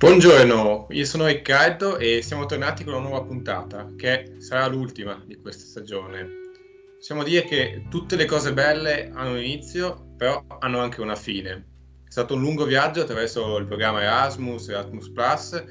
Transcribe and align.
Buongiorno, 0.00 0.86
io 0.92 1.04
sono 1.04 1.26
Riccardo 1.26 1.98
e 1.98 2.22
siamo 2.22 2.46
tornati 2.46 2.84
con 2.84 2.94
una 2.94 3.06
nuova 3.06 3.22
puntata 3.22 3.92
che 3.98 4.36
sarà 4.38 4.66
l'ultima 4.66 5.22
di 5.26 5.36
questa 5.36 5.66
stagione. 5.66 6.26
Possiamo 6.96 7.22
dire 7.22 7.44
che 7.44 7.84
tutte 7.90 8.16
le 8.16 8.24
cose 8.24 8.54
belle 8.54 9.10
hanno 9.12 9.32
un 9.32 9.42
inizio, 9.42 10.14
però 10.16 10.42
hanno 10.60 10.78
anche 10.78 11.02
una 11.02 11.16
fine. 11.16 11.66
È 12.02 12.10
stato 12.10 12.32
un 12.32 12.40
lungo 12.40 12.64
viaggio 12.64 13.02
attraverso 13.02 13.58
il 13.58 13.66
programma 13.66 14.00
Erasmus, 14.00 14.70
Erasmus 14.70 15.10
Plus, 15.10 15.64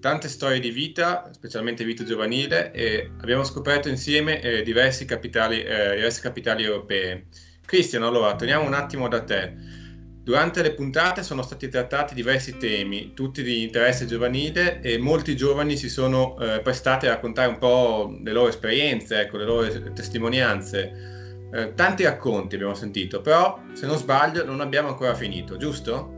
tante 0.00 0.28
storie 0.28 0.58
di 0.58 0.70
vita, 0.70 1.28
specialmente 1.34 1.84
vita 1.84 2.02
giovanile, 2.02 2.72
e 2.72 3.10
abbiamo 3.20 3.44
scoperto 3.44 3.90
insieme 3.90 4.40
eh, 4.40 4.62
diversi 4.62 5.04
capitali, 5.04 5.62
eh, 5.62 5.96
diverse 5.96 6.22
capitali 6.22 6.64
europee. 6.64 7.26
Cristian, 7.66 8.04
allora, 8.04 8.34
torniamo 8.36 8.64
un 8.64 8.72
attimo 8.72 9.06
da 9.06 9.22
te. 9.22 9.84
Durante 10.26 10.60
le 10.60 10.72
puntate 10.72 11.22
sono 11.22 11.40
stati 11.42 11.68
trattati 11.68 12.12
diversi 12.12 12.56
temi, 12.56 13.12
tutti 13.14 13.44
di 13.44 13.62
interesse 13.62 14.06
giovanile 14.06 14.80
e 14.80 14.98
molti 14.98 15.36
giovani 15.36 15.76
si 15.76 15.88
sono 15.88 16.36
eh, 16.40 16.58
prestati 16.62 17.06
a 17.06 17.10
raccontare 17.10 17.48
un 17.48 17.58
po' 17.58 18.12
le 18.24 18.32
loro 18.32 18.48
esperienze, 18.48 19.20
ecco, 19.20 19.36
le 19.36 19.44
loro 19.44 19.92
testimonianze. 19.92 21.48
Eh, 21.52 21.74
tanti 21.74 22.02
racconti 22.02 22.56
abbiamo 22.56 22.74
sentito, 22.74 23.20
però 23.20 23.56
se 23.72 23.86
non 23.86 23.98
sbaglio 23.98 24.44
non 24.44 24.60
abbiamo 24.60 24.88
ancora 24.88 25.14
finito, 25.14 25.56
giusto? 25.58 26.15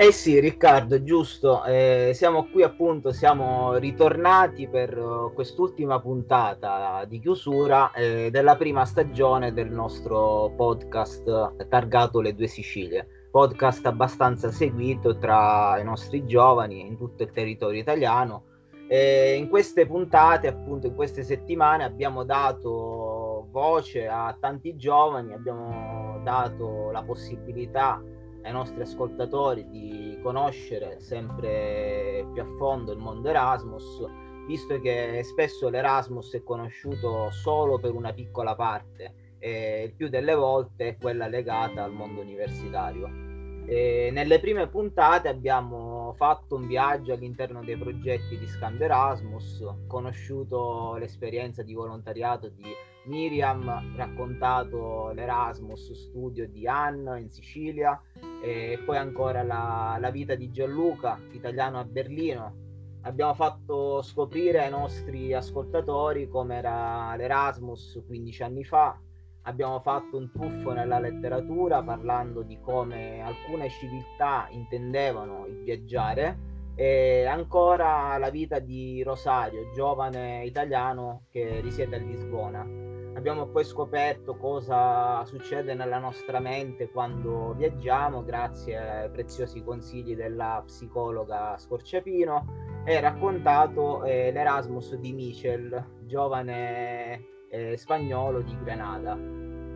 Eh 0.00 0.12
sì, 0.12 0.38
Riccardo, 0.38 1.02
giusto. 1.02 1.64
Eh, 1.64 2.12
siamo 2.14 2.48
qui 2.52 2.62
appunto, 2.62 3.10
siamo 3.10 3.74
ritornati 3.78 4.68
per 4.68 4.96
uh, 4.96 5.32
quest'ultima 5.34 5.98
puntata 5.98 7.04
di 7.04 7.18
chiusura 7.18 7.90
eh, 7.90 8.30
della 8.30 8.54
prima 8.54 8.84
stagione 8.84 9.52
del 9.52 9.72
nostro 9.72 10.52
podcast 10.56 11.66
targato 11.68 12.20
Le 12.20 12.32
Due 12.32 12.46
Sicilie. 12.46 13.28
Podcast 13.32 13.84
abbastanza 13.86 14.52
seguito 14.52 15.18
tra 15.18 15.80
i 15.80 15.84
nostri 15.84 16.24
giovani 16.24 16.86
in 16.86 16.96
tutto 16.96 17.24
il 17.24 17.32
territorio 17.32 17.80
italiano. 17.80 18.44
Eh, 18.86 19.34
in 19.34 19.48
queste 19.48 19.84
puntate, 19.84 20.46
appunto, 20.46 20.86
in 20.86 20.94
queste 20.94 21.24
settimane 21.24 21.82
abbiamo 21.82 22.22
dato 22.22 23.48
voce 23.50 24.06
a 24.06 24.36
tanti 24.38 24.76
giovani, 24.76 25.32
abbiamo 25.32 26.20
dato 26.22 26.92
la 26.92 27.02
possibilità 27.02 28.00
ai 28.48 28.54
nostri 28.54 28.80
ascoltatori 28.80 29.68
di 29.68 30.18
conoscere 30.22 31.00
sempre 31.00 32.26
più 32.32 32.42
a 32.42 32.46
fondo 32.56 32.92
il 32.92 32.98
mondo 32.98 33.28
Erasmus, 33.28 34.02
visto 34.46 34.80
che 34.80 35.20
spesso 35.22 35.68
l'Erasmus 35.68 36.32
è 36.32 36.42
conosciuto 36.42 37.30
solo 37.30 37.78
per 37.78 37.92
una 37.92 38.12
piccola 38.12 38.54
parte 38.54 39.36
e 39.38 39.84
il 39.84 39.94
più 39.94 40.08
delle 40.08 40.34
volte 40.34 40.88
è 40.88 40.96
quella 40.96 41.28
legata 41.28 41.84
al 41.84 41.92
mondo 41.92 42.22
universitario. 42.22 43.26
E 43.66 44.08
nelle 44.10 44.40
prime 44.40 44.66
puntate 44.66 45.28
abbiamo 45.28 46.14
fatto 46.16 46.54
un 46.54 46.66
viaggio 46.66 47.12
all'interno 47.12 47.62
dei 47.62 47.76
progetti 47.76 48.38
di 48.38 48.46
Scambio 48.46 48.86
Erasmus, 48.86 49.62
conosciuto 49.86 50.96
l'esperienza 50.96 51.62
di 51.62 51.74
volontariato 51.74 52.48
di 52.48 52.64
Miriam, 53.04 53.94
raccontato 53.94 55.10
l'Erasmus 55.10 55.92
studio 55.92 56.48
di 56.48 56.66
Anna 56.66 57.18
in 57.18 57.30
Sicilia 57.30 58.00
e 58.40 58.80
poi 58.84 58.96
ancora 58.96 59.42
la, 59.42 59.96
la 59.98 60.10
vita 60.10 60.34
di 60.34 60.50
Gianluca, 60.50 61.20
italiano 61.32 61.78
a 61.78 61.84
Berlino. 61.84 62.66
Abbiamo 63.02 63.34
fatto 63.34 64.02
scoprire 64.02 64.64
ai 64.64 64.70
nostri 64.70 65.32
ascoltatori 65.32 66.28
com'era 66.28 67.14
l'Erasmus 67.16 68.02
15 68.06 68.42
anni 68.42 68.64
fa, 68.64 68.98
abbiamo 69.42 69.80
fatto 69.80 70.16
un 70.16 70.30
tuffo 70.30 70.72
nella 70.72 70.98
letteratura 70.98 71.82
parlando 71.82 72.42
di 72.42 72.58
come 72.60 73.22
alcune 73.22 73.70
civiltà 73.70 74.48
intendevano 74.50 75.46
il 75.46 75.62
viaggiare 75.62 76.46
e 76.74 77.24
ancora 77.24 78.16
la 78.18 78.30
vita 78.30 78.58
di 78.58 79.02
Rosario, 79.02 79.72
giovane 79.74 80.44
italiano 80.44 81.24
che 81.30 81.60
risiede 81.60 81.96
a 81.96 81.98
Lisbona. 81.98 82.97
Abbiamo 83.18 83.48
poi 83.48 83.64
scoperto 83.64 84.36
cosa 84.36 85.24
succede 85.24 85.74
nella 85.74 85.98
nostra 85.98 86.38
mente 86.38 86.88
quando 86.88 87.52
viaggiamo 87.52 88.22
grazie 88.22 88.78
ai 88.78 89.10
preziosi 89.10 89.64
consigli 89.64 90.14
della 90.14 90.62
psicologa 90.64 91.58
Scorciapino 91.58 92.82
e 92.84 93.00
raccontato 93.00 94.04
eh, 94.04 94.30
l'Erasmus 94.30 94.94
di 94.94 95.12
Michel, 95.12 95.84
giovane 96.04 97.48
eh, 97.50 97.76
spagnolo 97.76 98.40
di 98.40 98.56
Grenada. 98.62 99.18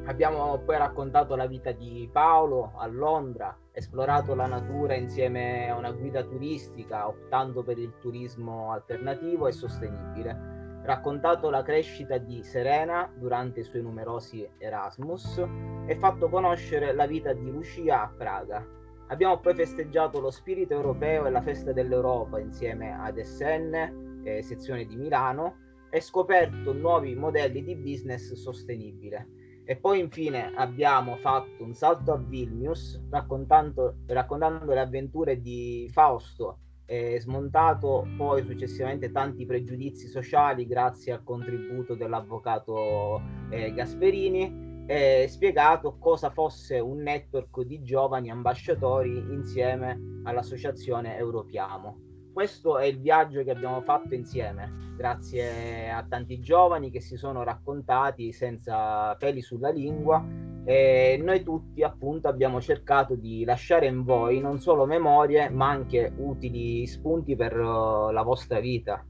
Abbiamo 0.05 0.59
poi 0.59 0.79
raccontato 0.79 1.35
la 1.35 1.47
vita 1.47 1.73
di 1.73 2.09
Paolo 2.13 2.75
a 2.77 2.87
Londra, 2.87 3.59
esplorato 3.73 4.37
la 4.37 4.47
natura 4.47 4.95
insieme 4.95 5.69
a 5.69 5.77
una 5.77 5.91
guida 5.91 6.23
turistica, 6.23 7.09
optando 7.09 7.65
per 7.65 7.77
il 7.77 7.93
turismo 7.99 8.71
alternativo 8.71 9.49
e 9.49 9.53
sostenibile, 9.53 10.52
raccontato 10.83 11.49
la 11.49 11.63
crescita 11.63 12.19
di 12.19 12.43
Serena 12.43 13.11
durante 13.17 13.61
i 13.61 13.65
suoi 13.65 13.83
numerosi 13.83 14.49
Erasmus 14.59 15.45
e 15.87 15.97
fatto 15.97 16.29
conoscere 16.29 16.93
la 16.93 17.07
vita 17.07 17.33
di 17.33 17.51
Lucia 17.51 18.03
a 18.03 18.13
Praga. 18.17 18.67
Abbiamo 19.09 19.39
poi 19.39 19.55
festeggiato 19.55 20.21
lo 20.21 20.31
spirito 20.31 20.73
europeo 20.73 21.27
e 21.27 21.31
la 21.31 21.43
festa 21.43 21.73
dell'Europa 21.73 22.41
insieme 22.41 22.93
ad 22.99 23.21
SN, 23.21 24.23
eh, 24.25 24.43
sezione 24.43 24.87
di 24.87 24.97
Milano, 24.97 25.57
e 25.91 26.01
scoperto 26.01 26.73
nuovi 26.73 27.15
modelli 27.15 27.63
di 27.63 27.77
business 27.77 28.33
sostenibile. 28.33 29.29
E 29.65 29.77
poi 29.77 30.01
infine 30.01 30.53
abbiamo 30.57 31.17
fatto 31.17 31.63
un 31.63 31.75
salto 31.75 32.13
a 32.13 32.17
Vilnius 32.17 33.01
raccontando, 33.11 33.99
raccontando 34.07 34.73
le 34.73 34.81
avventure 34.81 35.41
di 35.41 35.89
Fausto 35.93 36.62
e 36.85 37.21
smontato 37.21 38.07
poi 38.17 38.45
successivamente 38.45 39.11
tanti 39.11 39.47
pregiudizi 39.47 40.09
sociali 40.09 40.67
grazie 40.67 41.13
al 41.13 41.25
contributo 41.25 41.95
dell'avvocato 41.95 43.21
eh, 43.51 43.73
Gasperini 43.73 44.85
e 44.87 45.27
spiegato 45.29 45.97
cosa 45.99 46.31
fosse 46.31 46.79
un 46.79 47.03
network 47.03 47.63
di 47.63 47.83
giovani 47.83 48.31
ambasciatori 48.31 49.17
insieme 49.17 50.21
all'associazione 50.25 51.17
Europiamo. 51.17 52.11
Questo 52.33 52.79
è 52.79 52.87
il 52.87 52.99
viaggio 52.99 53.45
che 53.45 53.51
abbiamo 53.51 53.83
fatto 53.83 54.15
insieme, 54.15 54.95
grazie 54.97 55.91
a 55.91 56.05
tanti 56.09 56.41
giovani 56.41 56.91
che 56.91 57.01
si 57.01 57.17
sono 57.17 57.43
raccontati 57.43 58.33
senza 58.33 59.15
peli 59.17 59.43
sulla 59.43 59.71
lingua 59.71 60.51
e 60.65 61.21
noi 61.23 61.43
tutti 61.43 61.83
appunto 61.83 62.29
abbiamo 62.29 62.61
cercato 62.61 63.15
di 63.15 63.45
lasciare 63.45 63.87
in 63.87 64.05
voi 64.05 64.41
non 64.41 64.61
solo 64.61 64.87
memorie 64.87 65.49
ma 65.49 65.69
anche 65.69 66.13
utili 66.17 66.87
spunti 66.87 67.35
per 67.35 67.59
uh, 67.59 68.11
la 68.11 68.23
vostra 68.23 68.61
vita. 68.61 69.05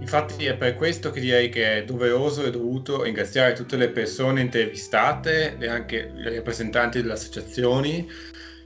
Infatti 0.00 0.46
è 0.46 0.56
per 0.56 0.76
questo 0.76 1.10
che 1.10 1.20
direi 1.20 1.48
che 1.50 1.78
è 1.78 1.84
doveroso 1.84 2.44
e 2.44 2.50
dovuto 2.50 3.02
ringraziare 3.02 3.52
tutte 3.52 3.76
le 3.76 3.90
persone 3.90 4.40
intervistate 4.40 5.58
e 5.58 5.68
anche 5.68 6.12
i 6.16 6.34
rappresentanti 6.36 7.00
delle 7.00 7.12
associazioni 7.12 8.08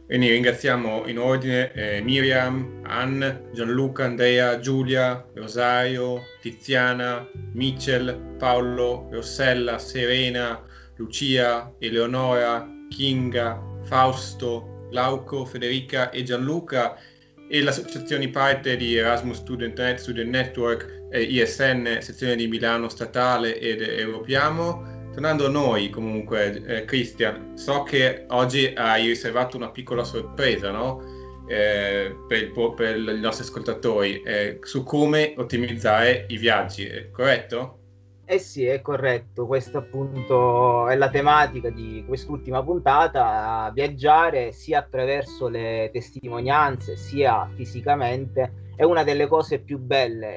quindi 0.07 0.29
ringraziamo 0.29 1.07
in 1.07 1.19
ordine 1.19 1.73
eh, 1.73 2.01
Miriam, 2.03 2.81
Ann, 2.85 3.25
Gianluca, 3.53 4.05
Andrea, 4.05 4.59
Giulia, 4.59 5.25
Rosario, 5.35 6.23
Tiziana, 6.41 7.27
Mitchell, 7.55 8.37
Paolo, 8.37 9.09
Rossella, 9.11 9.79
Serena, 9.79 10.63
Lucia, 10.97 11.73
Eleonora, 11.79 12.69
Kinga, 12.91 13.61
Fausto, 13.85 14.87
Glauco, 14.91 15.47
Federica 15.47 16.11
e 16.11 16.23
Gianluca 16.23 16.97
e 17.49 17.63
le 17.63 17.71
associazioni 17.71 18.29
parte 18.29 18.77
di 18.77 18.97
Erasmus 18.97 19.39
Student 19.39 19.79
Net, 19.79 19.99
Student 19.99 20.31
Network, 20.31 21.05
eh, 21.11 21.23
ISN, 21.23 21.99
sezione 22.01 22.37
di 22.37 22.49
Milano 22.49 22.89
statale 22.89 23.59
ed 23.59 23.81
Europiamo 23.81 24.92
Tornando 25.13 25.45
a 25.45 25.51
noi, 25.51 25.91
comunque, 25.91 26.65
eh, 26.65 26.85
Christian, 26.87 27.55
so 27.55 27.83
che 27.83 28.25
oggi 28.29 28.73
hai 28.75 29.09
riservato 29.09 29.59
una 29.59 29.71
piccola 29.71 30.05
sorpresa, 30.05 30.71
no? 30.71 31.03
Eh, 31.47 32.17
per, 32.27 32.51
per, 32.75 32.97
i 32.97 33.21
nostri 33.21 33.45
ascoltatori 33.45 34.23
eh, 34.23 34.59
su 34.63 34.83
come 34.85 35.35
ottimizzare 35.37 36.25
i 36.29 36.39
viaggi, 36.39 36.89
corretto? 37.13 37.79
Eh 38.25 38.39
sì, 38.39 38.65
è 38.65 38.81
corretto, 38.81 39.47
questa 39.47 39.79
appunto 39.79 40.89
è 40.89 40.97
la 40.97 41.11
tematica 41.11 41.69
di 41.69 42.03
quest'ultima 42.07 42.63
puntata, 42.63 43.71
viaggiare 43.75 44.53
sia 44.53 44.79
attraverso 44.79 45.49
le 45.49 45.91
testimonianze 45.93 46.97
sia 46.97 47.51
fisicamente 47.55 48.71
è 48.75 48.85
una 48.85 49.05
delle 49.05 49.27
cose 49.27 49.59
più 49.59 49.79
belle 49.79 50.37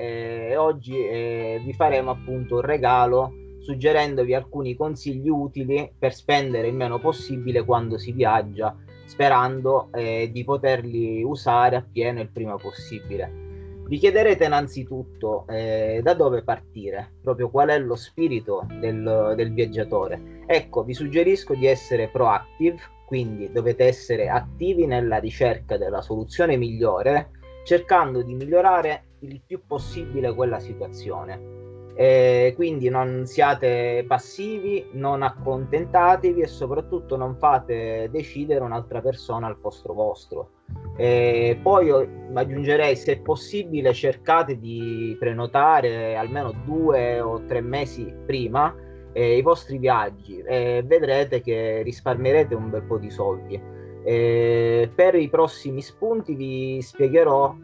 e 0.50 0.57
oggi 0.57 0.98
eh, 0.98 1.62
vi 1.63 1.72
faremo 1.72 2.12
appunto 2.12 2.56
un 2.56 2.62
regalo 2.62 3.33
suggerendovi 3.65 4.35
alcuni 4.35 4.75
consigli 4.75 5.27
utili 5.27 5.91
per 5.97 6.13
spendere 6.13 6.67
il 6.67 6.75
meno 6.75 7.00
possibile 7.00 7.65
quando 7.65 7.97
si 7.97 8.12
viaggia, 8.12 8.77
sperando 9.06 9.89
eh, 9.91 10.29
di 10.31 10.44
poterli 10.44 11.23
usare 11.23 11.75
appieno 11.75 12.21
il 12.21 12.29
prima 12.29 12.57
possibile. 12.57 13.44
Vi 13.88 13.97
chiederete 13.97 14.45
innanzitutto 14.45 15.45
eh, 15.47 16.00
da 16.03 16.13
dove 16.13 16.44
partire, 16.44 17.13
proprio 17.23 17.50
qual 17.50 17.69
è 17.69 17.79
lo 17.79 17.95
spirito 17.95 18.67
del, 18.79 19.33
del 19.35 19.51
viaggiatore. 19.51 20.44
Ecco, 20.45 20.83
vi 20.83 20.94
suggerisco 20.94 21.56
di 21.56 21.65
essere 21.65 22.07
proactive, 22.07 22.77
quindi 23.07 23.51
dovete 23.51 23.85
essere 23.85 24.29
attivi 24.29 24.85
nella 24.85 25.17
ricerca 25.17 25.77
della 25.77 26.01
soluzione 26.01 26.56
migliore, 26.56 27.31
cercando 27.63 28.21
di 28.21 28.33
migliorare 28.35 29.06
il 29.19 29.41
più 29.45 29.62
possibile 29.65 30.33
quella 30.35 30.59
situazione. 30.59 31.54
E 31.97 32.51
quindi 32.56 32.89
non 32.89 33.25
siate 33.25 34.03
passivi, 34.06 34.86
non 34.92 35.21
accontentatevi 35.24 36.42
e 36.42 36.47
soprattutto 36.47 37.15
non 37.15 37.38
fate 37.38 38.09
decidere 38.12 38.65
un'altra 38.65 39.00
persona 39.00 39.47
al 39.47 39.57
posto 39.57 39.94
vostro. 39.94 40.50
E 40.97 41.57
poi 41.62 41.89
aggiungerei, 42.33 42.97
se 42.97 43.19
possibile, 43.19 43.94
cercate 43.94 44.59
di 44.59 45.15
prenotare 45.18 46.18
almeno 46.18 46.51
due 46.65 47.21
o 47.21 47.45
tre 47.45 47.62
mesi 47.62 48.13
prima 48.25 48.75
eh, 49.13 49.38
i 49.38 49.41
vostri 49.41 49.77
viaggi 49.77 50.39
e 50.39 50.83
vedrete 50.86 51.39
che 51.39 51.81
risparmierete 51.81 52.53
un 52.53 52.69
bel 52.69 52.83
po' 52.83 52.98
di 52.98 53.09
soldi. 53.09 53.62
Eh, 54.03 54.91
per 54.94 55.15
i 55.15 55.30
prossimi 55.30 55.81
spunti 55.81 56.36
vi 56.36 56.81
spiegherò 56.81 57.56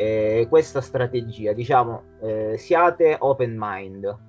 eh, 0.00 0.40
eh 0.40 0.48
questa 0.48 0.80
strategia, 0.80 1.52
diciamo, 1.52 2.02
eh, 2.22 2.56
siate 2.56 3.16
open 3.18 3.54
mind. 3.58 4.28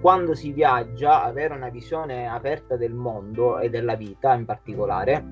quando 0.00 0.34
si 0.34 0.52
viaggia, 0.52 1.24
avere 1.24 1.54
una 1.54 1.68
visione 1.68 2.28
aperta 2.28 2.76
del 2.76 2.94
mondo 2.94 3.58
e 3.58 3.68
della 3.70 3.96
vita 3.96 4.34
in 4.34 4.44
particolare, 4.44 5.24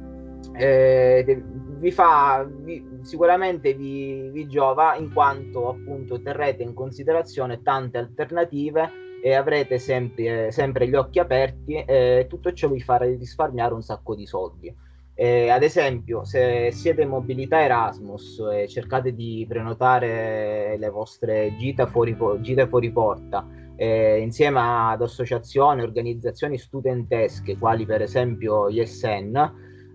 eh, 0.55 1.43
vi 1.79 1.91
fa 1.93 2.45
vi, 2.49 2.85
sicuramente 3.03 3.73
vi, 3.75 4.29
vi, 4.33 4.49
giova 4.49 4.97
in 4.97 5.13
quanto 5.13 5.69
appunto 5.69 6.21
terrete 6.21 6.65
in 6.65 6.75
considerazione 6.75 7.63
tante 7.63 7.99
alternative 7.99 8.91
e 9.23 9.35
avrete 9.35 9.79
sempre, 9.79 10.51
sempre 10.51 10.89
gli 10.89 10.95
occhi 10.95 11.21
aperti 11.21 11.75
e 11.75 12.27
tutto 12.29 12.53
ciò 12.53 12.69
vi 12.69 12.81
farà 12.81 13.05
risparmiare 13.05 13.75
un 13.75 13.83
sacco 13.83 14.17
di 14.17 14.27
soldi. 14.27 14.75
Eh, 15.15 15.51
ad 15.51 15.63
esempio, 15.63 16.25
se 16.25 16.71
siete 16.73 17.03
in 17.03 17.09
mobilità 17.09 17.61
Erasmus 17.61 18.43
e 18.53 18.69
cercate 18.69 19.15
di 19.15 19.45
prenotare 19.49 20.77
le 20.79 20.89
vostre 20.89 21.55
gite 21.59 21.87
fuori, 21.87 22.17
gite 22.41 22.67
fuori 22.67 22.91
porta 22.91 23.47
eh, 23.77 24.19
insieme 24.19 24.61
ad 24.61 25.01
associazioni, 25.01 25.81
organizzazioni 25.81 26.59
studentesche, 26.59 27.57
quali 27.57 27.87
per 27.87 28.03
esempio 28.03 28.69
ISN, 28.69 29.35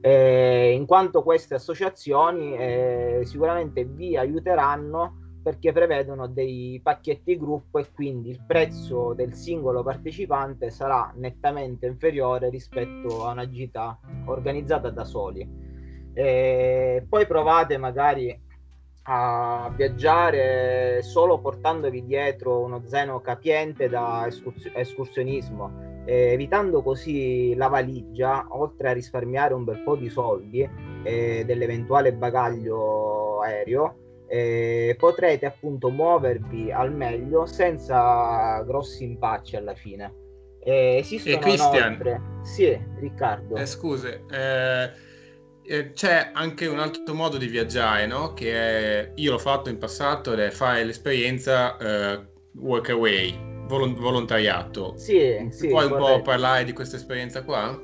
eh, 0.02 0.72
in 0.72 0.88
quanto 0.88 1.22
queste 1.22 1.54
associazioni 1.54 2.58
eh, 2.58 3.20
sicuramente 3.26 3.86
vi 3.86 4.18
aiuteranno 4.18 5.25
perché 5.46 5.72
prevedono 5.72 6.26
dei 6.26 6.80
pacchetti 6.82 7.38
gruppo 7.38 7.78
e 7.78 7.92
quindi 7.94 8.32
il 8.32 8.42
prezzo 8.48 9.14
del 9.14 9.36
singolo 9.36 9.84
partecipante 9.84 10.72
sarà 10.72 11.14
nettamente 11.18 11.86
inferiore 11.86 12.50
rispetto 12.50 13.28
a 13.28 13.34
una 13.34 13.48
gita 13.48 14.00
organizzata 14.26 14.90
da 14.90 15.04
soli. 15.04 15.48
E 16.16 17.06
poi 17.08 17.28
provate 17.28 17.78
magari 17.78 18.42
a 19.04 19.72
viaggiare 19.76 21.04
solo 21.04 21.40
portandovi 21.40 22.04
dietro 22.04 22.62
uno 22.62 22.82
zaino 22.88 23.22
capiente 23.22 23.88
da 23.88 24.26
escurs- 24.26 24.72
escursionismo, 24.74 26.02
evitando 26.06 26.82
così 26.82 27.54
la 27.54 27.68
valigia, 27.68 28.48
oltre 28.50 28.90
a 28.90 28.94
risparmiare 28.94 29.54
un 29.54 29.64
bel 29.64 29.84
po' 29.84 29.96
di 29.96 30.10
soldi 30.10 30.68
eh, 31.04 31.44
dell'eventuale 31.46 32.14
bagaglio 32.14 33.42
aereo 33.42 34.00
eh, 34.28 34.96
potrete 34.98 35.46
appunto 35.46 35.90
muovervi 35.90 36.72
al 36.72 36.94
meglio 36.94 37.46
senza 37.46 38.62
grossi 38.64 39.04
impacci 39.04 39.56
alla 39.56 39.76
fine. 39.76 40.14
Eh, 40.64 40.98
esistono 40.98 41.36
e 41.36 41.40
Christian, 41.40 41.76
inoltre... 41.76 42.22
Sì, 42.44 42.80
Riccardo. 43.00 43.56
Eh, 43.56 43.66
scuse, 43.66 44.24
eh, 44.32 44.90
eh, 45.64 45.92
c'è 45.94 46.32
anche 46.34 46.66
un 46.68 46.80
altro 46.80 47.14
modo 47.14 47.38
di 47.38 47.48
viaggiare, 47.48 48.08
no? 48.08 48.34
Che 48.34 48.52
è, 48.52 49.12
io 49.16 49.32
l'ho 49.32 49.38
fatto 49.38 49.70
in 49.70 49.78
passato 49.78 50.34
ed 50.34 50.40
è 50.40 50.50
fare 50.50 50.84
l'esperienza 50.84 51.76
uh, 51.80 52.60
work 52.60 52.90
away, 52.90 53.36
volo- 53.68 53.94
volontariato. 53.96 54.94
Sì, 54.98 55.48
sì, 55.52 55.68
Puoi 55.68 55.86
un 55.86 55.98
po' 55.98 56.22
parlare 56.22 56.64
di 56.64 56.74
questa 56.74 56.96
esperienza 56.96 57.44
qua? 57.44 57.80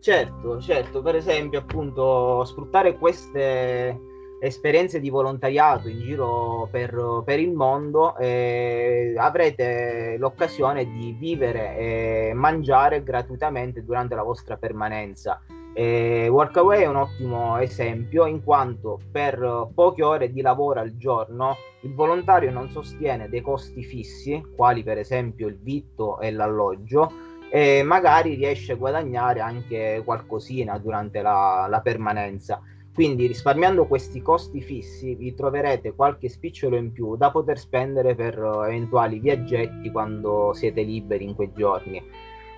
Certo, 0.00 0.60
certo, 0.60 1.00
per 1.00 1.16
esempio 1.16 1.60
appunto 1.60 2.44
sfruttare 2.44 2.98
queste 2.98 3.98
esperienze 4.44 5.00
di 5.00 5.10
volontariato 5.10 5.88
in 5.88 6.00
giro 6.00 6.68
per, 6.70 7.22
per 7.24 7.40
il 7.40 7.52
mondo, 7.52 8.16
eh, 8.18 9.14
avrete 9.16 10.16
l'occasione 10.18 10.84
di 10.84 11.16
vivere 11.18 11.76
e 11.78 12.32
mangiare 12.34 13.02
gratuitamente 13.02 13.84
durante 13.84 14.14
la 14.14 14.22
vostra 14.22 14.56
permanenza. 14.56 15.40
Eh, 15.76 16.28
Workaway 16.28 16.82
è 16.82 16.86
un 16.86 16.96
ottimo 16.96 17.58
esempio 17.58 18.26
in 18.26 18.44
quanto 18.44 19.00
per 19.10 19.70
poche 19.74 20.04
ore 20.04 20.30
di 20.30 20.40
lavoro 20.40 20.78
al 20.78 20.96
giorno 20.96 21.56
il 21.80 21.92
volontario 21.94 22.52
non 22.52 22.70
sostiene 22.70 23.28
dei 23.28 23.40
costi 23.40 23.82
fissi, 23.82 24.40
quali 24.54 24.84
per 24.84 24.98
esempio 24.98 25.48
il 25.48 25.58
vitto 25.60 26.20
e 26.20 26.30
l'alloggio, 26.30 27.12
e 27.50 27.82
magari 27.82 28.34
riesce 28.34 28.72
a 28.72 28.76
guadagnare 28.76 29.40
anche 29.40 30.00
qualcosina 30.04 30.78
durante 30.78 31.22
la, 31.22 31.66
la 31.68 31.80
permanenza. 31.80 32.60
Quindi 32.94 33.26
risparmiando 33.26 33.86
questi 33.86 34.22
costi 34.22 34.60
fissi 34.60 35.16
vi 35.16 35.34
troverete 35.34 35.94
qualche 35.96 36.28
spicciolo 36.28 36.76
in 36.76 36.92
più 36.92 37.16
da 37.16 37.32
poter 37.32 37.58
spendere 37.58 38.14
per 38.14 38.38
eventuali 38.38 39.18
viaggetti 39.18 39.90
quando 39.90 40.52
siete 40.54 40.82
liberi 40.82 41.24
in 41.24 41.34
quei 41.34 41.50
giorni. 41.52 42.00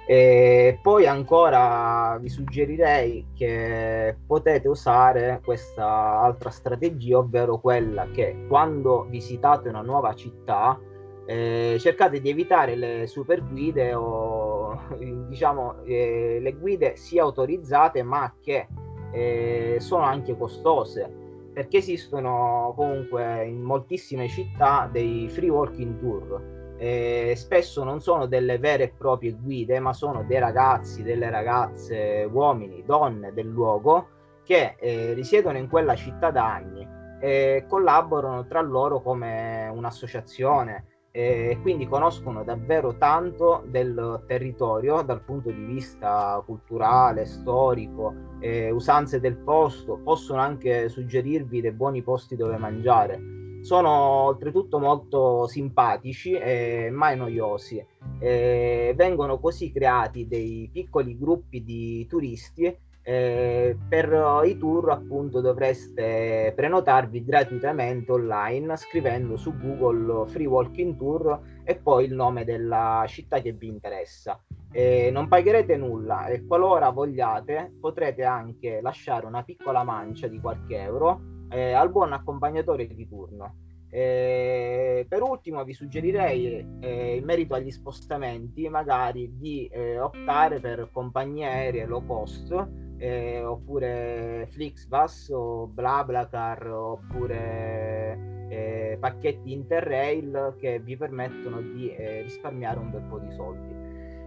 E 0.07 0.79
poi 0.83 1.07
ancora 1.07 2.19
vi 2.21 2.29
suggerirei 2.29 3.29
che 3.35 4.15
potete 4.27 4.69
usare 4.69 5.41
questa 5.43 6.21
altra 6.21 6.51
strategia, 6.51 7.19
ovvero 7.19 7.59
quella 7.59 8.07
che 8.13 8.45
quando 8.47 9.07
visitate 9.09 9.71
una 9.71 9.81
nuova 9.81 10.15
città 10.15 10.79
eh, 11.27 11.77
cercate 11.81 12.21
di 12.21 12.29
evitare 12.29 12.77
le 12.77 13.07
super 13.09 13.43
guide 13.43 13.95
o 13.95 14.79
diciamo 15.29 15.83
eh, 15.85 16.39
le 16.41 16.53
guide 16.53 16.95
sia 16.97 17.23
autorizzate 17.23 18.03
ma 18.05 18.33
che 18.41 18.69
eh, 19.17 19.77
sono 19.81 20.03
anche 20.03 20.37
costose 20.37 21.25
perché 21.53 21.79
esistono 21.79 22.75
comunque 22.77 23.47
in 23.47 23.63
moltissime 23.63 24.29
città 24.29 24.91
dei 24.93 25.27
free 25.31 25.49
walking 25.49 25.99
tour. 25.99 26.75
Eh, 26.77 27.33
spesso 27.35 27.83
non 27.83 28.03
sono 28.03 28.27
delle 28.27 28.59
vere 28.59 28.85
e 28.85 28.93
proprie 28.95 29.33
guide, 29.33 29.81
ma 29.81 29.95
sono 29.95 30.23
dei 30.25 30.39
ragazzi, 30.39 31.03
delle 31.03 31.31
ragazze, 31.31 32.29
uomini, 32.31 32.85
donne 32.85 33.33
del 33.33 33.47
luogo 33.47 34.09
che 34.45 34.77
eh, 34.79 35.15
risiedono 35.15 35.57
in 35.57 35.71
quella 35.71 35.95
città 35.95 36.31
da 36.31 36.53
anni 36.53 36.87
e 37.19 37.65
collaborano 37.67 38.47
tra 38.47 38.61
loro 38.61 39.01
come 39.01 39.67
un'associazione 39.73 40.96
e 41.17 41.57
quindi 41.63 41.89
conoscono 41.89 42.45
davvero 42.45 42.99
tanto 42.99 43.65
del 43.71 44.23
territorio 44.27 45.01
dal 45.01 45.23
punto 45.23 45.51
di 45.51 45.65
vista 45.65 46.43
culturale, 46.45 47.25
storico, 47.25 48.13
eh, 48.39 48.71
usanze 48.71 49.19
del 49.19 49.39
posto, 49.39 49.99
possono 50.05 50.43
anche 50.43 50.91
suggerirvi 50.91 51.63
dei 51.63 51.73
buoni 51.73 52.03
posti 52.03 52.37
dove 52.37 52.59
mangiare. 52.59 53.19
Sono 53.63 53.89
oltretutto 53.89 54.79
molto 54.79 55.47
simpatici 55.47 56.33
e 56.35 56.91
mai 56.93 57.17
noiosi. 57.17 57.83
E 58.19 58.93
vengono 58.95 59.39
così 59.39 59.73
creati 59.73 60.29
dei 60.29 60.69
piccoli 60.71 61.17
gruppi 61.17 61.65
di 61.65 62.07
turisti 62.07 62.77
eh, 63.09 63.79
per 63.89 64.43
i 64.47 64.59
tour 64.59 64.91
appunto 64.91 65.41
dovreste 65.41 66.53
prenotarvi 66.57 67.25
gratuitamente 67.25 68.11
online 68.11 68.77
scrivendo 68.77 69.37
su 69.37 69.57
Google 69.57 70.27
Free 70.27 70.47
Walking 70.47 70.97
Tour 70.97 71.41
e 71.63 71.77
poi 71.77 72.07
il 72.07 72.15
nome 72.15 72.45
della 72.45 73.05
città 73.07 73.41
che 73.41 73.53
vi 73.53 73.69
interessa. 73.69 74.43
Eh, 74.73 75.11
non 75.13 75.29
pagherete 75.29 75.77
nulla 75.77 76.27
e 76.27 76.45
qualora 76.45 76.91
vogliate 76.91 77.75
potrete 77.81 78.25
anche 78.25 78.81
lasciare 78.81 79.25
una 79.25 79.45
piccola 79.45 79.85
mancia 79.85 80.27
di 80.27 80.41
qualche 80.41 80.77
euro 80.77 81.21
eh, 81.51 81.75
al 81.75 81.93
buon 81.93 82.13
accompagnatore 82.13 82.89
di 82.89 83.07
turno. 83.07 83.55
Eh, 83.89 85.07
per 85.09 85.23
ultimo 85.23 85.63
vi 85.63 85.73
suggerirei 85.73 86.79
eh, 86.81 87.17
in 87.17 87.25
merito 87.25 87.55
agli 87.55 87.71
spostamenti 87.71 88.69
magari 88.69 89.39
di 89.39 89.69
eh, 89.69 90.01
optare 90.01 90.59
per 90.59 90.89
compagnie 90.91 91.47
aeree 91.47 91.87
low 91.87 92.05
cost 92.05 92.85
eh, 92.99 93.43
oppure 93.45 94.49
Flixbus 94.51 95.31
o 95.31 95.67
BlaBlaCar 95.67 96.67
oppure 96.71 98.47
eh, 98.49 98.97
pacchetti 98.99 99.53
Interrail 99.53 100.55
che 100.59 100.81
vi 100.81 100.97
permettono 100.97 101.61
di 101.61 101.95
eh, 101.95 102.23
risparmiare 102.23 102.79
un 102.79 102.91
bel 102.91 103.03
po' 103.03 103.19
di 103.19 103.33
soldi. 103.33 103.75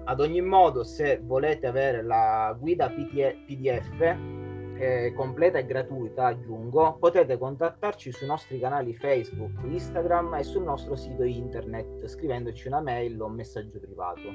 Ad 0.05 0.19
ogni 0.19 0.41
modo, 0.41 0.83
se 0.83 1.19
volete 1.21 1.67
avere 1.67 2.01
la 2.01 2.55
guida 2.59 2.89
PDF 2.89 4.17
eh, 4.79 5.13
completa 5.13 5.59
e 5.59 5.65
gratuita, 5.65 6.27
aggiungo, 6.27 6.97
potete 6.97 7.37
contattarci 7.37 8.11
sui 8.11 8.25
nostri 8.25 8.59
canali 8.59 8.95
Facebook, 8.95 9.51
Instagram 9.63 10.35
e 10.35 10.43
sul 10.43 10.63
nostro 10.63 10.95
sito 10.95 11.23
internet 11.23 12.07
scrivendoci 12.07 12.67
una 12.67 12.81
mail 12.81 13.21
o 13.21 13.25
un 13.25 13.33
messaggio 13.33 13.79
privato. 13.79 14.31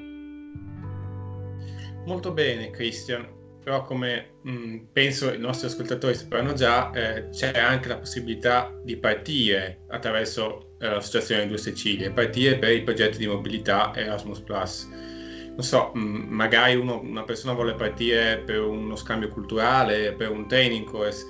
Molto 2.05 2.31
bene, 2.31 2.69
Christian. 2.69 3.43
Però 3.65 3.81
come 3.81 4.33
mh, 4.43 4.77
penso 4.93 5.33
i 5.33 5.39
nostri 5.39 5.65
ascoltatori 5.65 6.13
sapranno 6.13 6.53
già, 6.53 6.91
eh, 6.91 7.29
c'è 7.29 7.51
anche 7.59 7.87
la 7.87 7.97
possibilità 7.97 8.71
di 8.83 8.95
partire 8.95 9.79
attraverso 9.87 10.75
eh, 10.79 10.87
l'associazione 10.87 11.47
Due 11.47 11.57
Sicilie, 11.57 12.11
partire 12.11 12.59
per 12.59 12.71
i 12.73 12.83
progetti 12.83 13.17
di 13.17 13.25
mobilità 13.25 13.91
Erasmus. 13.95 14.43
Non 14.45 15.63
so, 15.63 15.89
mh, 15.95 15.99
magari 15.99 16.75
uno, 16.75 16.99
una 16.99 17.23
persona 17.23 17.53
vuole 17.53 17.73
partire 17.73 18.37
per 18.45 18.61
uno 18.61 18.95
scambio 18.95 19.29
culturale, 19.29 20.13
per 20.13 20.29
un 20.29 20.47
training 20.47 20.85
course, 20.85 21.25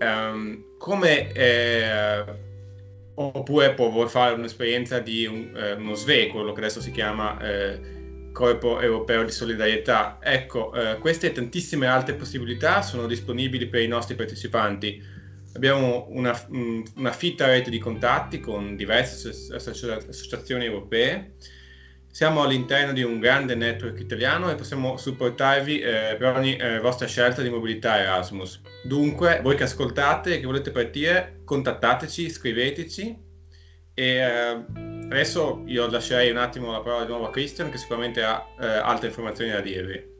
um, 0.00 0.76
come 0.76 1.32
eh, 1.32 2.24
oppure 3.14 3.74
può 3.74 4.08
fare 4.08 4.34
un'esperienza 4.34 4.98
di 4.98 5.24
un, 5.24 5.52
eh, 5.54 5.74
uno 5.74 5.94
SVE, 5.94 6.30
quello 6.30 6.50
che 6.52 6.58
adesso 6.62 6.80
si 6.80 6.90
chiama 6.90 7.40
eh, 7.40 7.99
Corpo 8.32 8.80
Europeo 8.80 9.24
di 9.24 9.30
Solidarietà. 9.30 10.18
Ecco, 10.20 10.72
eh, 10.74 10.98
queste 10.98 11.28
e 11.28 11.32
tantissime 11.32 11.86
altre 11.86 12.14
possibilità 12.14 12.82
sono 12.82 13.06
disponibili 13.06 13.66
per 13.66 13.82
i 13.82 13.88
nostri 13.88 14.14
partecipanti. 14.14 15.02
Abbiamo 15.54 16.06
una, 16.10 16.38
una 16.96 17.12
fitta 17.12 17.46
rete 17.46 17.70
di 17.70 17.78
contatti 17.78 18.40
con 18.40 18.76
diverse 18.76 19.30
associazioni 19.54 20.64
europee. 20.64 21.34
Siamo 22.12 22.42
all'interno 22.42 22.92
di 22.92 23.02
un 23.02 23.20
grande 23.20 23.54
network 23.54 24.00
italiano 24.00 24.50
e 24.50 24.56
possiamo 24.56 24.96
supportarvi 24.96 25.78
eh, 25.78 26.16
per 26.18 26.36
ogni 26.36 26.56
eh, 26.56 26.80
vostra 26.80 27.06
scelta 27.06 27.42
di 27.42 27.50
mobilità 27.50 28.00
Erasmus. 28.00 28.60
Dunque, 28.82 29.40
voi 29.42 29.54
che 29.54 29.64
ascoltate 29.64 30.34
e 30.34 30.40
che 30.40 30.46
volete 30.46 30.70
partire, 30.72 31.40
contattateci, 31.44 32.28
scriveteci 32.30 33.16
e 33.94 34.04
eh, 34.04 34.99
adesso 35.10 35.62
io 35.66 35.88
lascerei 35.88 36.30
un 36.30 36.38
attimo 36.38 36.70
la 36.70 36.80
parola 36.80 37.04
di 37.04 37.10
nuovo 37.10 37.26
a 37.26 37.30
Christian 37.30 37.70
che 37.70 37.78
sicuramente 37.78 38.22
ha 38.22 38.46
eh, 38.58 38.66
altre 38.66 39.08
informazioni 39.08 39.50
da 39.50 39.60
dirvi. 39.60 40.18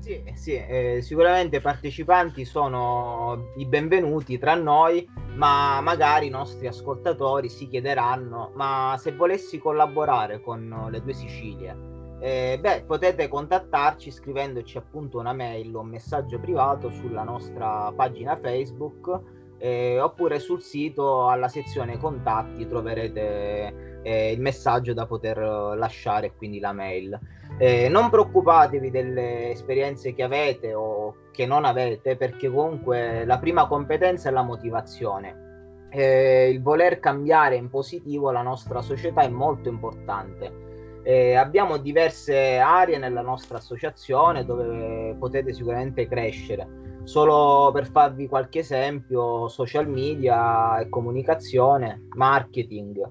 Sì, 0.00 0.20
sì 0.34 0.54
eh, 0.54 0.98
sicuramente 1.00 1.56
i 1.56 1.60
partecipanti 1.60 2.44
sono 2.44 3.52
i 3.56 3.66
benvenuti 3.66 4.36
tra 4.38 4.54
noi, 4.54 5.08
ma 5.34 5.80
magari 5.80 6.26
i 6.26 6.30
nostri 6.30 6.66
ascoltatori 6.66 7.48
si 7.48 7.68
chiederanno, 7.68 8.50
ma 8.54 8.96
se 8.98 9.12
volessi 9.12 9.58
collaborare 9.58 10.40
con 10.40 10.88
le 10.90 11.00
due 11.00 11.12
Sicilie, 11.12 11.90
eh, 12.18 12.58
beh, 12.60 12.82
potete 12.84 13.28
contattarci 13.28 14.10
scrivendoci 14.10 14.76
appunto 14.76 15.20
una 15.20 15.32
mail 15.32 15.74
o 15.74 15.80
un 15.80 15.88
messaggio 15.88 16.40
privato 16.40 16.90
sulla 16.90 17.22
nostra 17.22 17.92
pagina 17.94 18.36
Facebook 18.36 19.20
eh, 19.58 20.00
oppure 20.00 20.40
sul 20.40 20.62
sito 20.62 21.28
alla 21.28 21.48
sezione 21.48 21.96
contatti 21.98 22.66
troverete 22.66 23.91
eh, 24.02 24.32
il 24.32 24.40
messaggio 24.40 24.92
da 24.92 25.06
poter 25.06 25.38
lasciare 25.38 26.34
quindi 26.34 26.58
la 26.58 26.72
mail. 26.72 27.18
Eh, 27.58 27.88
non 27.88 28.10
preoccupatevi 28.10 28.90
delle 28.90 29.50
esperienze 29.50 30.14
che 30.14 30.22
avete 30.22 30.74
o 30.74 31.16
che 31.32 31.46
non 31.46 31.64
avete 31.64 32.16
perché 32.16 32.50
comunque 32.50 33.24
la 33.24 33.38
prima 33.38 33.66
competenza 33.66 34.28
è 34.28 34.32
la 34.32 34.42
motivazione. 34.42 35.88
Eh, 35.90 36.48
il 36.50 36.62
voler 36.62 36.98
cambiare 36.98 37.56
in 37.56 37.68
positivo 37.68 38.30
la 38.30 38.42
nostra 38.42 38.80
società 38.80 39.22
è 39.22 39.28
molto 39.28 39.68
importante. 39.68 41.00
Eh, 41.04 41.34
abbiamo 41.34 41.78
diverse 41.78 42.58
aree 42.58 42.96
nella 42.96 43.22
nostra 43.22 43.58
associazione 43.58 44.44
dove 44.44 45.16
potete 45.18 45.52
sicuramente 45.52 46.06
crescere 46.06 46.82
Solo 47.04 47.70
per 47.72 47.90
farvi 47.90 48.28
qualche 48.28 48.60
esempio, 48.60 49.48
social 49.48 49.88
media 49.88 50.78
e 50.78 50.88
comunicazione, 50.88 52.06
marketing, 52.14 53.02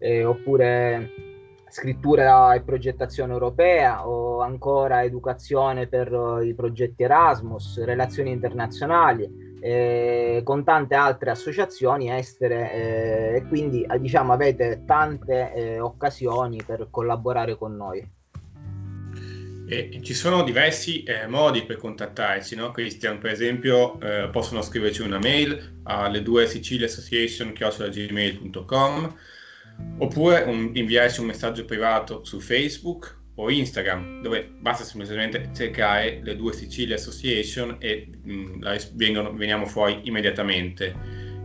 eh, 0.00 0.24
oppure 0.24 1.28
scrittura 1.68 2.52
e 2.54 2.62
progettazione 2.62 3.32
europea 3.32 4.08
o 4.08 4.40
ancora 4.40 5.04
educazione 5.04 5.86
per 5.86 6.40
i 6.42 6.52
progetti 6.54 7.04
Erasmus, 7.04 7.84
relazioni 7.84 8.32
internazionali, 8.32 9.56
eh, 9.60 10.40
con 10.42 10.64
tante 10.64 10.94
altre 10.94 11.30
associazioni 11.30 12.10
estere 12.10 12.72
eh, 12.72 13.36
e 13.36 13.46
quindi 13.46 13.86
diciamo 13.98 14.32
avete 14.32 14.82
tante 14.84 15.52
eh, 15.54 15.80
occasioni 15.80 16.60
per 16.64 16.88
collaborare 16.90 17.56
con 17.56 17.76
noi. 17.76 18.18
E 19.72 20.00
ci 20.02 20.14
sono 20.14 20.42
diversi 20.42 21.04
eh, 21.04 21.28
modi 21.28 21.62
per 21.62 21.76
contattarci, 21.76 22.56
no? 22.56 22.72
Christian, 22.72 23.18
per 23.18 23.30
esempio, 23.30 24.00
eh, 24.00 24.28
possono 24.32 24.62
scriverci 24.62 25.02
una 25.02 25.18
mail 25.18 25.82
alle 25.84 26.22
due 26.22 26.48
Sicilia 26.48 26.86
Association 26.86 27.52
gmail.com 27.52 29.14
oppure 29.98 30.42
un, 30.42 30.70
inviarci 30.74 31.20
un 31.20 31.26
messaggio 31.26 31.64
privato 31.64 32.24
su 32.24 32.40
Facebook 32.40 33.18
o 33.36 33.50
Instagram, 33.50 34.22
dove 34.22 34.50
basta 34.58 34.84
semplicemente 34.84 35.50
cercare 35.54 36.20
le 36.22 36.36
due 36.36 36.52
Sicilia 36.52 36.96
Association 36.96 37.76
e 37.78 38.08
mh, 38.22 38.32
mm, 38.32 38.62
vengono, 38.94 39.32
veniamo 39.32 39.66
fuori 39.66 40.00
immediatamente. 40.04 40.94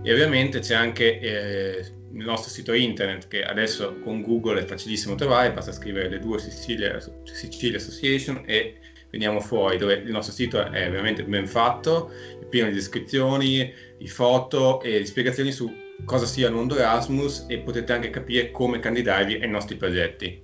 E 0.04 0.12
ovviamente 0.12 0.60
c'è 0.60 0.76
anche 0.76 1.20
eh, 1.20 1.80
il 2.14 2.24
nostro 2.26 2.50
sito 2.50 2.74
internet 2.74 3.28
che 3.28 3.44
adesso 3.44 4.00
con 4.00 4.22
Google 4.22 4.62
è 4.62 4.66
facilissimo 4.66 5.16
trovare, 5.16 5.52
basta 5.52 5.72
scrivere 5.72 6.10
le 6.10 6.20
due 6.20 6.40
Sicilia, 6.40 7.00
Sicilia 7.24 7.78
Association 7.78 8.44
e 8.46 8.76
veniamo 9.10 9.40
fuori, 9.40 9.78
dove 9.78 9.96
il 9.96 10.12
nostro 10.12 10.34
sito 10.34 10.62
è 10.64 10.90
veramente 10.90 11.24
ben 11.24 11.48
fatto, 11.48 12.12
pieno 12.50 12.70
di 12.70 12.76
descrizioni, 12.76 13.74
di 13.98 14.08
foto 14.08 14.82
e 14.82 15.00
di 15.00 15.06
spiegazioni 15.06 15.52
su 15.52 15.74
cosa 16.04 16.26
sia 16.26 16.48
il 16.48 16.54
mondo 16.54 16.76
Erasmus 16.76 17.46
e 17.48 17.60
potete 17.60 17.94
anche 17.94 18.10
capire 18.10 18.52
come 18.52 18.80
candidarvi 18.80 19.36
ai 19.36 19.50
nostri 19.50 19.76
progetti. 19.76 20.44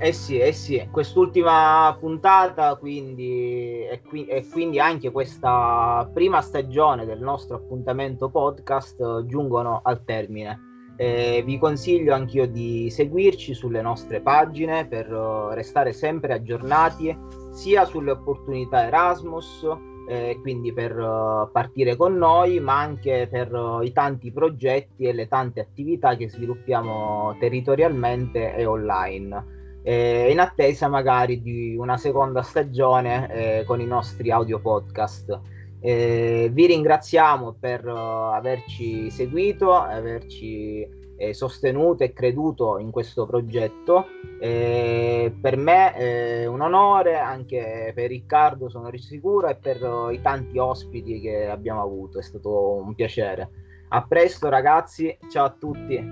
Eh 0.00 0.12
sì, 0.12 0.38
eh 0.38 0.52
sì, 0.52 0.86
quest'ultima 0.92 1.96
puntata 1.98 2.76
quindi 2.76 3.84
e, 3.84 4.00
qui, 4.06 4.26
e, 4.26 4.46
quindi 4.48 4.78
anche 4.78 5.10
questa 5.10 6.08
prima 6.14 6.40
stagione 6.40 7.04
del 7.04 7.18
nostro 7.18 7.56
appuntamento 7.56 8.30
podcast 8.30 9.24
giungono 9.24 9.80
al 9.82 10.04
termine. 10.04 10.66
Eh, 10.96 11.42
vi 11.44 11.58
consiglio 11.58 12.14
anch'io 12.14 12.46
di 12.46 12.90
seguirci 12.90 13.54
sulle 13.54 13.82
nostre 13.82 14.20
pagine 14.20 14.86
per 14.86 15.12
uh, 15.12 15.48
restare 15.50 15.92
sempre 15.92 16.32
aggiornati 16.32 17.16
sia 17.50 17.84
sulle 17.84 18.12
opportunità 18.12 18.84
Erasmus, 18.84 19.66
eh, 20.08 20.38
quindi 20.40 20.72
per 20.72 20.98
uh, 20.98 21.50
partire 21.52 21.94
con 21.94 22.16
noi, 22.16 22.58
ma 22.60 22.80
anche 22.80 23.28
per 23.30 23.52
uh, 23.52 23.82
i 23.82 23.92
tanti 23.92 24.32
progetti 24.32 25.04
e 25.04 25.12
le 25.12 25.28
tante 25.28 25.60
attività 25.60 26.16
che 26.16 26.28
sviluppiamo 26.28 27.36
territorialmente 27.38 28.56
e 28.56 28.64
online 28.64 29.56
eh, 29.88 30.30
in 30.30 30.38
attesa 30.38 30.86
magari 30.88 31.40
di 31.40 31.74
una 31.74 31.96
seconda 31.96 32.42
stagione 32.42 33.60
eh, 33.60 33.64
con 33.64 33.80
i 33.80 33.86
nostri 33.86 34.30
audio 34.30 34.60
podcast. 34.60 35.40
Eh, 35.80 36.50
vi 36.52 36.66
ringraziamo 36.66 37.56
per 37.58 37.86
uh, 37.86 38.34
averci 38.34 39.10
seguito, 39.10 39.72
averci 39.72 40.86
eh, 41.18 41.34
sostenuto 41.34 42.04
e 42.04 42.12
creduto 42.12 42.78
in 42.78 42.90
questo 42.90 43.26
progetto. 43.26 44.06
Eh, 44.40 45.34
per 45.38 45.56
me 45.56 45.92
è 45.92 46.46
un 46.46 46.60
onore, 46.62 47.18
anche 47.18 47.92
per 47.94 48.08
Riccardo 48.08 48.70
sono 48.70 48.90
sicuro 48.96 49.48
e 49.48 49.56
per 49.56 50.10
i 50.12 50.20
tanti 50.22 50.58
ospiti 50.58 51.20
che 51.20 51.46
abbiamo 51.46 51.82
avuto, 51.82 52.18
è 52.18 52.22
stato 52.22 52.82
un 52.82 52.94
piacere. 52.94 53.50
A 53.88 54.06
presto 54.06 54.48
ragazzi, 54.48 55.16
ciao 55.30 55.46
a 55.46 55.56
tutti. 55.58 56.02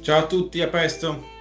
Ciao 0.00 0.18
a 0.18 0.26
tutti, 0.26 0.60
a 0.60 0.68
presto. 0.68 1.40